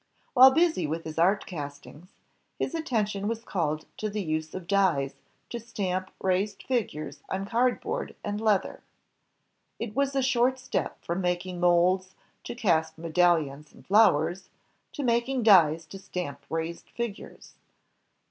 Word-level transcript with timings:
While 0.33 0.49
busy 0.49 0.87
with 0.87 1.03
his 1.03 1.19
art 1.19 1.45
castings, 1.45 2.07
his 2.57 2.73
attention 2.73 3.27
was 3.27 3.43
called 3.43 3.85
to 3.97 4.09
the 4.09 4.23
use 4.23 4.55
of 4.55 4.65
dies 4.65 5.13
to 5.51 5.59
stamp 5.59 6.09
raised 6.19 6.63
figures 6.63 7.21
on 7.29 7.45
card 7.45 7.79
board 7.79 8.15
and 8.23 8.41
leather. 8.41 8.81
It 9.77 9.95
was 9.95 10.15
a 10.15 10.23
short 10.23 10.57
step 10.57 11.03
from 11.05 11.21
making 11.21 11.59
molds 11.59 12.15
to 12.45 12.55
cast 12.55 12.97
medallions 12.97 13.71
and 13.73 13.85
flowers, 13.85 14.49
to 14.93 15.03
making 15.03 15.43
dies 15.43 15.85
to 15.85 15.99
stamp 15.99 16.47
raised 16.49 16.89
figures. 16.89 17.53